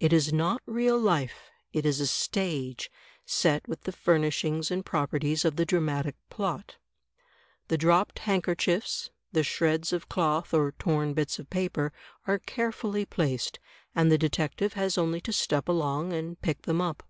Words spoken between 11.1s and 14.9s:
bits of paper, are carefully placed, and the detective